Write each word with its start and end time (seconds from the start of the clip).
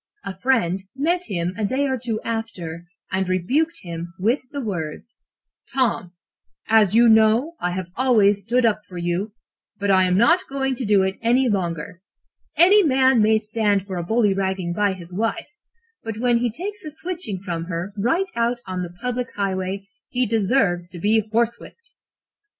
A 0.25 0.35
friend 0.39 0.81
met 0.95 1.25
him 1.25 1.53
a 1.57 1.63
day 1.63 1.85
or 1.87 1.95
two 1.95 2.19
after, 2.25 2.87
and 3.11 3.29
rebuked 3.29 3.81
him 3.83 4.15
with 4.17 4.39
the 4.49 4.59
words: 4.59 5.15
"'Tom, 5.75 6.11
as 6.67 6.95
you 6.95 7.07
know, 7.07 7.53
I 7.59 7.69
have 7.69 7.91
always 7.95 8.41
stood 8.41 8.65
up 8.65 8.83
for 8.83 8.97
you, 8.97 9.33
but 9.79 9.91
I 9.91 10.05
am 10.05 10.17
not 10.17 10.47
going 10.49 10.75
to 10.77 10.85
do 10.85 11.07
so 11.07 11.15
any 11.21 11.47
longer. 11.47 12.01
Any 12.57 12.81
man 12.81 13.21
may 13.21 13.37
stand 13.37 13.85
for 13.85 13.97
a 13.97 14.03
bullyragging 14.03 14.73
by 14.73 14.93
his 14.93 15.13
wife, 15.13 15.49
but 16.03 16.17
when 16.17 16.37
he 16.39 16.49
takes 16.49 16.83
a 16.83 16.89
switching 16.89 17.39
from 17.39 17.65
her 17.65 17.93
right 17.95 18.31
out 18.35 18.59
on 18.65 18.81
the 18.81 18.89
public 19.01 19.29
highway, 19.35 19.87
he 20.09 20.25
deserves 20.25 20.89
to 20.89 20.99
be 20.99 21.21
horsewhipped.' 21.31 21.91